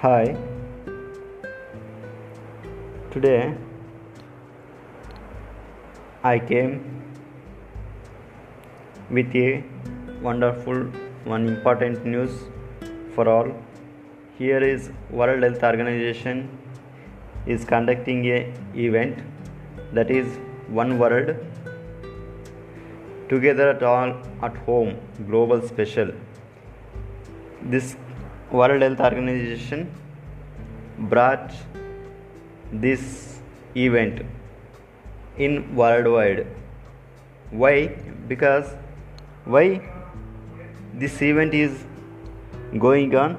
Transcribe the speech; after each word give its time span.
Hi. 0.00 0.36
Today 3.10 3.52
I 6.22 6.38
came 6.38 6.76
with 9.10 9.34
a 9.34 9.64
wonderful 10.22 10.84
one 11.24 11.48
important 11.48 12.06
news 12.06 12.38
for 13.16 13.28
all. 13.28 13.52
Here 14.38 14.62
is 14.62 14.92
World 15.10 15.42
Health 15.42 15.64
Organization 15.64 16.48
is 17.44 17.64
conducting 17.64 18.24
a 18.26 18.54
event 18.76 19.18
that 19.92 20.12
is 20.12 20.38
one 20.68 20.96
world 21.00 21.34
together 23.28 23.70
at 23.70 23.82
all 23.82 24.14
at 24.42 24.56
home 24.58 24.94
global 25.26 25.60
special 25.72 26.12
this 27.62 27.96
world 28.50 28.82
health 28.82 29.00
organization 29.00 29.90
brought 30.98 31.52
this 32.72 33.40
event 33.76 34.22
in 35.36 35.74
worldwide. 35.76 36.46
Why? 37.50 37.88
Because 38.26 38.74
why 39.44 39.82
this 40.94 41.20
event 41.22 41.54
is 41.54 41.84
going 42.78 43.14
on? 43.14 43.34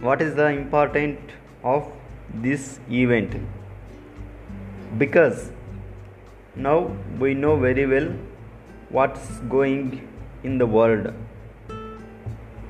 What 0.00 0.22
is 0.22 0.34
the 0.34 0.46
important 0.48 1.18
of 1.62 1.92
this 2.34 2.80
event? 2.90 3.36
Because 4.98 5.50
now 6.56 6.96
we 7.18 7.34
know 7.34 7.56
very 7.56 7.86
well 7.86 8.08
what's 8.88 9.28
going 9.56 10.08
in 10.42 10.56
the 10.58 10.66
world. 10.66 11.12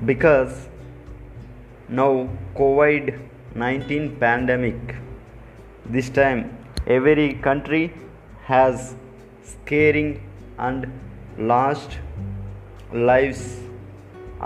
Because 0.04 0.68
now 1.98 2.28
covid 2.58 3.08
19 3.62 4.04
pandemic 4.18 4.94
this 5.94 6.10
time 6.18 6.42
every 6.96 7.32
country 7.46 7.82
has 8.50 8.94
scaring 9.52 10.10
and 10.66 10.86
lost 11.52 11.98
lives 12.92 13.42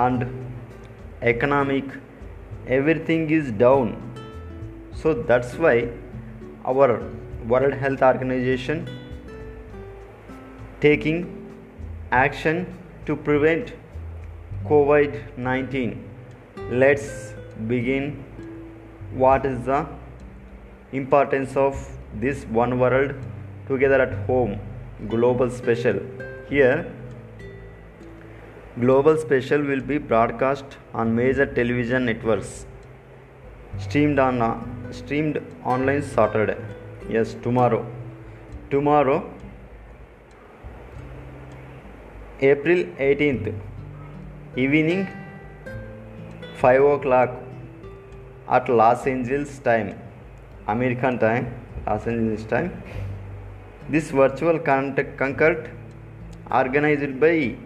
and 0.07 0.25
economic 1.35 1.85
everything 2.79 3.29
is 3.41 3.53
down 3.65 3.93
so 5.03 5.15
that's 5.33 5.55
why 5.67 5.77
our 6.65 6.89
world 7.53 7.75
health 7.85 8.03
organization 8.13 8.89
taking 10.81 11.23
action 12.11 12.67
to 13.07 13.17
prevent 13.17 13.73
COVID 14.67 15.37
19. 15.37 16.14
Let's 16.71 17.35
begin. 17.69 18.25
What 19.13 19.45
is 19.45 19.67
the 19.67 19.87
importance 20.93 21.57
of 21.57 21.77
this 22.15 22.45
one 22.45 22.79
world 22.79 23.15
together 23.69 24.01
at 24.01 24.15
home 24.27 24.59
global 25.07 25.51
special? 25.51 26.01
Here, 26.49 26.91
global 28.81 29.19
special 29.19 29.61
will 29.61 29.83
be 29.83 29.99
broadcast 29.99 30.65
on 30.95 31.15
major 31.15 31.45
television 31.45 32.07
networks, 32.07 32.65
streamed 33.79 34.19
on 34.19 34.41
uh, 34.41 34.59
streamed 34.91 35.43
online 35.65 36.01
Saturday. 36.01 36.57
Yes, 37.11 37.37
tomorrow. 37.43 37.85
Tomorrow, 38.71 39.31
April 42.41 42.85
18th, 42.99 43.55
evening 44.57 45.07
5 46.65 46.85
o'clock 46.91 47.31
at 48.57 48.69
Los 48.81 49.07
Angeles 49.07 49.59
time, 49.59 49.89
American 50.67 51.19
time, 51.19 51.47
Los 51.87 52.07
Angeles 52.07 52.45
time. 52.53 52.71
This 53.95 54.11
virtual 54.11 54.59
concert 54.59 55.71
organized 56.51 57.21
by 57.25 57.57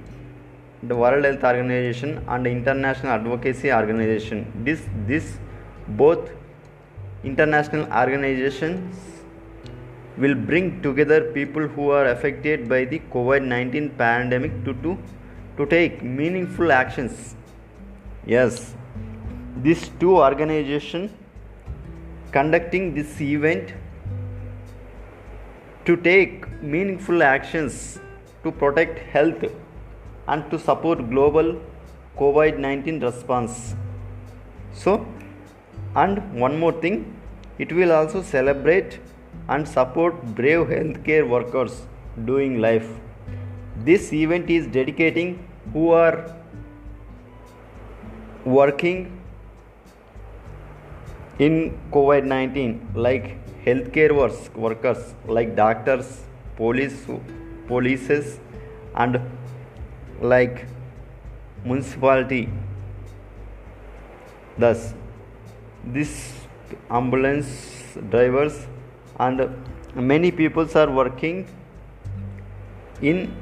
the 0.83 0.97
World 1.03 1.25
Health 1.25 1.45
Organization 1.45 2.25
and 2.27 2.49
International 2.49 3.13
Advocacy 3.13 3.71
Organization. 3.73 4.41
This 4.65 4.83
this 5.11 5.29
both 6.03 6.33
international 7.23 7.87
organizations 8.03 8.97
will 10.25 10.35
bring 10.51 10.67
together 10.89 11.21
people 11.39 11.69
who 11.77 11.91
are 12.01 12.07
affected 12.17 12.69
by 12.75 12.85
the 12.95 13.01
COVID 13.15 13.47
19 13.55 13.91
pandemic 14.03 14.59
to, 14.65 14.75
to, 14.87 14.99
to 15.57 15.67
take 15.67 16.03
meaningful 16.03 16.73
actions. 16.73 17.37
Yes, 18.27 18.75
these 19.63 19.91
two 20.01 20.17
organizations 20.17 21.11
conducting 22.31 22.95
this 22.95 23.21
event 23.21 23.73
to 25.85 25.97
take 25.97 26.47
meaningful 26.63 27.23
actions 27.23 27.99
to 28.45 28.53
protect 28.53 28.99
health 29.15 29.45
and 30.29 30.51
to 30.51 30.59
support 30.59 31.11
global 31.11 31.61
COVID 32.19 32.59
19 32.59 33.01
response. 33.01 33.75
So, 34.73 35.07
and 35.97 36.41
one 36.41 36.59
more 36.59 36.73
thing, 36.73 37.17
it 37.59 37.73
will 37.73 37.93
also 37.93 38.23
celebrate 38.23 39.01
and 39.49 39.67
support 39.67 40.23
brave 40.37 40.67
healthcare 40.69 41.29
workers 41.29 41.87
doing 42.25 42.61
life. 42.61 42.89
This 43.85 44.13
event 44.13 44.51
is 44.51 44.67
dedicating 44.67 45.49
who 45.73 45.91
are 45.91 46.35
working 48.45 49.18
in 51.39 51.79
COVID 51.93 52.25
19, 52.25 52.89
like 52.95 53.37
healthcare 53.65 54.13
workers, 54.55 55.15
like 55.27 55.55
doctors, 55.55 56.23
police, 56.57 57.07
polices, 57.69 58.39
and 58.95 59.21
like 60.21 60.67
municipality. 61.65 62.49
Thus, 64.59 64.95
this 65.85 66.39
ambulance 66.91 67.97
drivers 68.11 68.67
and 69.19 69.49
many 69.95 70.31
peoples 70.31 70.75
are 70.77 70.91
working 70.91 71.47
in 73.01 73.35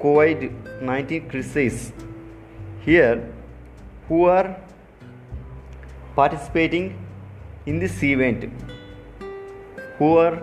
covid-19 0.00 1.28
crisis 1.30 1.92
here 2.84 3.28
who 4.08 4.24
are 4.24 4.56
participating 6.16 6.86
in 7.66 7.78
this 7.78 8.02
event 8.02 8.50
who 9.98 10.16
are 10.16 10.42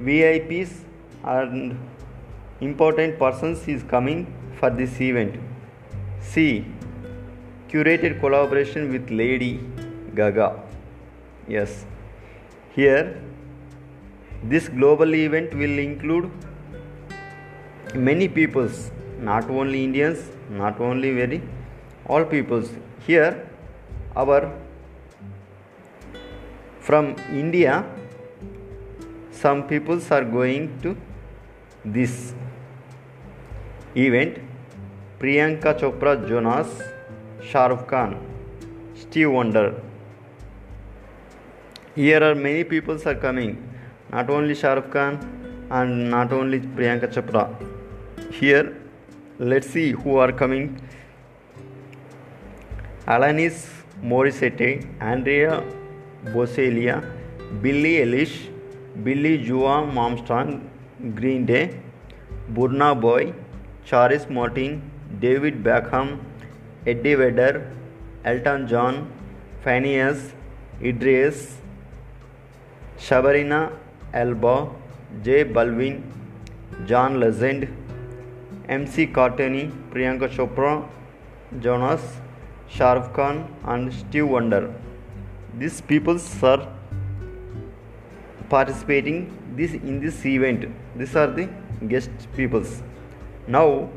vips 0.00 0.72
and 1.24 1.78
important 2.60 3.18
persons 3.18 3.66
is 3.68 3.82
coming 3.82 4.26
for 4.58 4.70
this 4.70 5.00
event. 5.00 5.36
See 6.20 6.66
curated 7.68 8.20
collaboration 8.20 8.90
with 8.92 9.10
lady 9.10 9.60
gaga. 10.14 10.60
Yes. 11.48 11.84
Here 12.74 13.20
this 14.42 14.68
global 14.68 15.14
event 15.14 15.54
will 15.54 15.78
include 15.78 16.30
many 17.94 18.28
peoples, 18.28 18.90
not 19.20 19.48
only 19.48 19.84
Indians, 19.84 20.18
not 20.50 20.80
only 20.80 21.12
very 21.12 21.42
all 22.06 22.24
peoples. 22.24 22.70
Here, 23.06 23.48
our 24.14 24.52
from 26.86 27.16
India, 27.42 27.84
some 29.32 29.66
peoples 29.66 30.10
are 30.10 30.24
going 30.24 30.64
to 30.82 30.96
this 31.84 32.34
event. 33.96 34.38
Priyanka 35.18 35.78
Chopra 35.80 36.12
Jonas, 36.28 36.68
Shah 37.42 37.66
Rukh 37.68 37.86
Khan, 37.88 38.16
Steve 38.94 39.30
Wonder. 39.30 39.80
Here 41.94 42.22
are 42.22 42.34
many 42.34 42.64
peoples 42.64 43.06
are 43.06 43.14
coming 43.14 43.52
not 44.10 44.28
only 44.28 44.54
Shah 44.54 44.74
Rukh 44.74 44.90
Khan 44.90 45.14
and 45.70 46.10
not 46.10 46.32
only 46.32 46.60
Priyanka 46.60 47.08
Chopra. 47.14 47.44
Here, 48.30 48.76
let's 49.38 49.70
see 49.70 49.92
who 49.92 50.18
are 50.18 50.32
coming. 50.32 50.78
Alanis 53.06 53.68
Morissette, 54.02 54.86
Andrea 55.00 55.62
बोसेलिया 56.32 56.94
Billie 57.62 57.94
Eilish 57.94 58.30
Billie 59.06 59.36
Joe 59.38 59.74
Armstrong 59.94 61.10
Green 61.16 61.44
Day 61.46 61.58
Burna 62.58 62.92
Boy 63.00 63.26
Chris 63.88 64.30
Martin 64.36 64.80
David 65.20 65.58
Beckham 65.64 66.08
Eddie 66.88 67.14
Vedder 67.22 67.60
Elton 68.32 68.64
John 68.70 69.02
Finneas 69.64 70.32
Idris 70.92 71.44
Sabrina 73.08 73.60
Elba 74.22 74.56
J 75.28 75.44
Balvin 75.58 76.02
John 76.88 77.20
Legend 77.24 77.68
McCartney 79.20 79.62
Priyanka 79.92 80.26
Chopra 80.38 80.72
Jonas 81.66 82.10
Shahrukh 82.78 83.14
Khan 83.16 83.44
and 83.68 83.90
Steve 84.00 84.34
Wonder 84.34 84.70
these 85.58 85.80
people 85.80 86.18
are 86.42 86.68
participating 88.48 89.18
this 89.56 89.72
in 89.72 90.00
this 90.00 90.24
event. 90.26 90.68
These 90.96 91.14
are 91.16 91.28
the 91.28 91.48
guest 91.88 92.10
peoples. 92.36 92.82
Now 93.46 93.90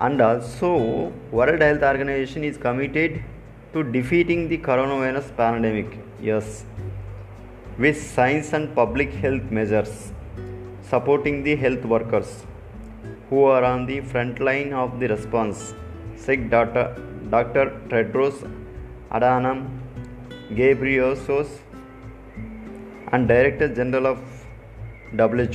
and 0.00 0.20
also 0.20 1.12
world 1.32 1.60
health 1.60 1.82
organization 1.82 2.44
is 2.44 2.56
committed 2.56 3.22
to 3.72 3.82
defeating 3.82 4.48
the 4.48 4.58
coronavirus 4.58 5.36
pandemic. 5.36 5.98
Yes. 6.20 6.64
With 7.78 8.00
science 8.00 8.52
and 8.52 8.74
public 8.74 9.12
health 9.12 9.50
measures 9.50 10.12
supporting 10.82 11.42
the 11.42 11.56
health 11.56 11.84
workers 11.84 12.46
who 13.28 13.44
are 13.44 13.64
on 13.64 13.86
the 13.86 14.00
front 14.00 14.40
line 14.40 14.72
of 14.72 14.98
the 15.00 15.08
response 15.08 15.74
said 16.24 16.48
dr 16.54 16.84
dr 17.34 17.64
tedros 17.90 18.38
adhanom 19.16 19.58
ghebreyesus 20.50 21.48
and 23.12 23.28
director 23.28 23.68
general 23.68 24.06
of 24.06 24.18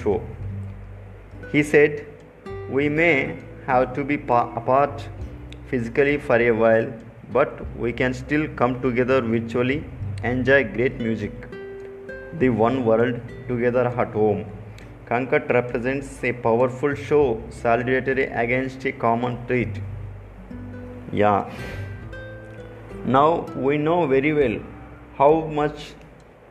who 0.04 0.22
he 1.52 1.62
said 1.62 2.06
we 2.70 2.90
may 2.90 3.38
have 3.68 3.94
to 3.94 4.04
be 4.04 4.18
pa- 4.18 4.52
apart 4.56 5.08
physically 5.70 6.18
for 6.18 6.38
a 6.38 6.52
while, 6.52 6.92
but 7.32 7.62
we 7.78 7.92
can 7.94 8.14
still 8.14 8.48
come 8.60 8.82
together 8.82 9.22
virtually, 9.22 9.84
enjoy 10.24 10.64
great 10.64 11.00
music. 11.00 11.32
The 12.40 12.50
one 12.50 12.86
world 12.86 13.20
together 13.48 13.88
at 13.88 14.14
home. 14.14 14.46
Concord 15.06 15.50
represents 15.50 16.24
a 16.24 16.32
powerful 16.32 16.96
show 16.96 17.42
solidarity 17.50 18.24
against 18.24 18.86
a 18.86 18.92
common 18.92 19.38
threat. 19.48 19.80
Yeah. 21.12 21.52
Now 23.06 23.42
we 23.56 23.78
know 23.78 24.08
very 24.08 24.34
well 24.34 24.60
how 25.18 25.42
much 25.60 25.94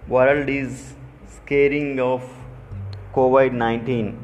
world 0.09 0.49
is 0.49 0.95
scaring 1.37 1.99
of 2.01 2.23
COVID-19 3.15 4.17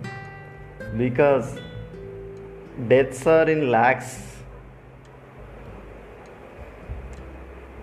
because 0.96 1.58
deaths 2.86 3.26
are 3.26 3.48
in 3.50 3.70
lakhs. 3.70 4.36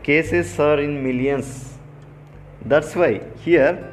Cases 0.04 0.58
are 0.60 0.80
in 0.80 1.04
millions. 1.04 1.78
That's 2.64 2.96
why 2.96 3.22
here 3.44 3.92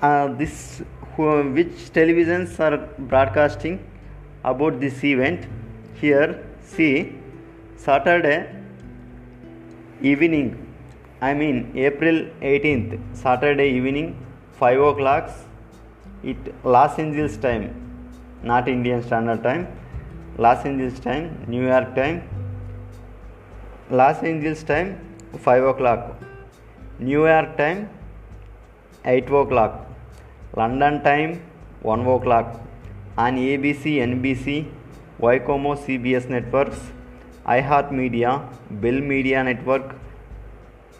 uh, 0.00 0.28
this 0.28 0.82
which 1.16 1.92
televisions 1.98 2.58
are 2.58 2.88
broadcasting 2.98 3.78
about 4.42 4.80
this 4.80 5.04
event? 5.04 5.46
Here 6.00 6.44
see 6.62 7.18
saturday 7.76 8.63
evening 10.02 10.48
i 11.20 11.34
mean 11.34 11.72
april 11.88 12.16
18th 12.40 12.98
saturday 13.24 13.68
evening 13.78 14.14
5 14.60 14.80
o'clock 14.90 15.30
it 16.22 16.54
los 16.64 16.98
angeles 16.98 17.36
time 17.46 17.66
not 18.42 18.68
indian 18.68 19.02
standard 19.02 19.42
time 19.42 19.66
los 20.38 20.64
angeles 20.70 20.98
time 21.00 21.26
new 21.46 21.66
york 21.72 21.94
time 21.94 22.22
Los 23.90 24.22
Angeles 24.22 24.62
time 24.64 24.98
5 25.44 25.64
o'clock, 25.64 26.16
New 26.98 27.26
York 27.26 27.58
time 27.58 27.90
8 29.04 29.28
o'clock, 29.28 29.86
London 30.56 31.02
time 31.02 31.42
1 31.82 32.06
o'clock 32.06 32.62
on 33.18 33.36
ABC, 33.36 33.98
NBC, 34.00 34.66
Viacom, 35.20 35.76
CBS 35.76 36.30
networks, 36.30 36.78
iHeart 37.46 37.92
Media, 37.92 38.48
Bell 38.70 39.00
Media 39.00 39.44
Network, 39.44 39.96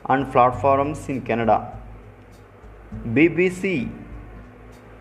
and 0.08 0.30
platforms 0.30 1.08
in 1.08 1.22
Canada. 1.22 1.72
BBC 3.14 3.90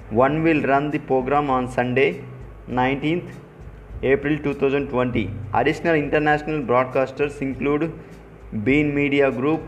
One 0.09 0.43
will 0.43 0.61
run 0.61 0.91
the 0.91 0.99
program 0.99 1.49
on 1.49 1.69
Sunday 1.69 2.23
19th 2.69 3.29
April 4.03 4.37
2020. 4.37 5.29
Additional 5.53 5.95
international 5.95 6.61
broadcasters 6.61 7.41
include 7.41 7.91
Bean 8.63 8.93
Media 8.93 9.31
Group, 9.31 9.61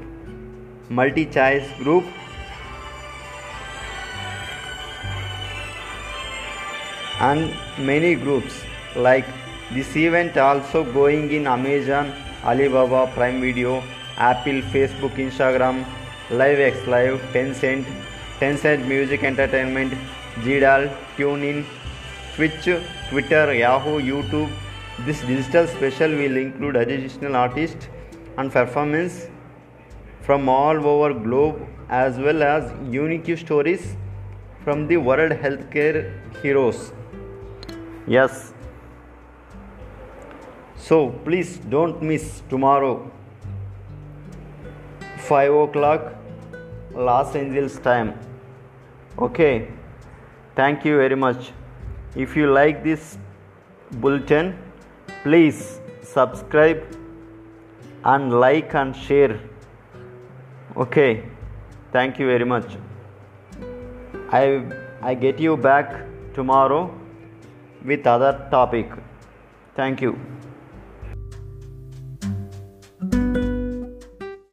Multi 0.90 1.26
Choice 1.26 1.68
Group, 1.80 2.06
and 7.20 7.54
many 7.80 8.16
groups 8.16 8.62
like 8.96 9.26
this 9.72 9.96
event 9.96 10.38
also 10.38 10.84
going 10.94 11.32
in 11.32 11.48
Amazon, 11.48 12.14
Alibaba, 12.44 13.12
Prime 13.14 13.42
Video, 13.42 13.84
Apple, 14.18 14.62
Facebook, 14.74 15.16
Instagram, 15.16 15.84
LiveXLive, 16.30 17.20
Tencent, 17.34 17.86
Tencent 18.40 18.88
Music 18.88 19.24
Entertainment, 19.24 19.94
GDAL, 20.42 20.96
TuneIn, 21.18 21.66
Twitch, 22.36 22.70
Twitter, 23.10 23.54
Yahoo, 23.54 24.00
YouTube. 24.00 24.52
This 25.00 25.22
digital 25.22 25.68
special 25.68 26.12
will 26.12 26.38
include 26.38 26.76
additional 26.76 27.36
artists 27.36 27.90
and 28.38 28.52
performance 28.52 29.28
from 30.22 30.48
all 30.48 30.86
over 30.88 31.14
globe 31.14 31.68
as 31.90 32.18
well 32.18 32.42
as 32.42 32.72
unique 32.92 33.38
stories 33.38 33.96
from 34.64 34.88
the 34.88 34.98
world 34.98 35.32
healthcare 35.32 36.12
heroes. 36.42 36.92
Yes. 38.08 38.55
So 40.86 40.98
please 41.26 41.58
don't 41.74 42.02
miss 42.10 42.26
tomorrow 42.50 43.12
5 45.28 45.54
o'clock 45.62 46.04
Los 46.94 47.36
Angeles 47.36 47.78
time. 47.88 48.12
Okay. 49.28 49.68
Thank 50.56 50.86
you 50.86 50.98
very 50.98 51.16
much. 51.16 51.50
If 52.16 52.36
you 52.38 52.52
like 52.52 52.84
this 52.84 53.18
bulletin, 54.04 54.54
please 55.24 55.80
subscribe 56.04 56.86
and 58.14 58.40
like 58.46 58.76
and 58.76 58.96
share. 59.08 59.40
Okay. 60.86 61.24
Thank 61.98 62.20
you 62.20 62.28
very 62.28 62.50
much. 62.54 62.78
I 64.44 64.46
I 65.02 65.18
get 65.26 65.44
you 65.48 65.58
back 65.58 65.92
tomorrow 66.40 66.86
with 67.84 68.14
other 68.16 68.34
topic. 68.56 68.98
Thank 69.76 70.08
you. 70.08 70.16